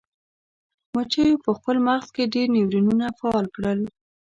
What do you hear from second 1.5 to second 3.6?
خپل مغز کې ډیر نیورونونه فعال